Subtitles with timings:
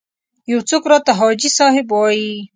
[0.51, 2.31] یو څوک راته حاجي صاحب وایي.